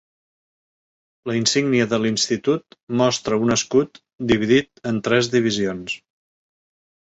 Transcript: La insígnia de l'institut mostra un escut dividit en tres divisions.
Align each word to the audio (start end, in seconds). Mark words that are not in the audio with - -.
La 1.31 1.35
insígnia 1.39 1.85
de 1.91 1.99
l'institut 2.05 2.77
mostra 3.03 3.39
un 3.45 3.57
escut 3.57 4.03
dividit 4.33 4.85
en 4.95 5.01
tres 5.11 5.33
divisions. 5.37 5.97